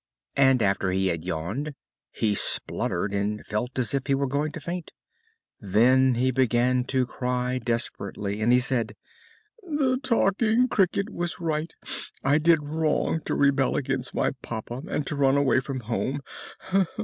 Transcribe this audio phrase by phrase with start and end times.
[0.35, 1.75] And after he had yawned
[2.09, 4.89] he spluttered and felt as if he were going to faint.
[5.59, 8.95] Then he began to cry desperately, and he said:
[9.61, 11.71] "The Talking Cricket was right.
[12.23, 16.21] I did wrong to rebel against my papa and to run away from home.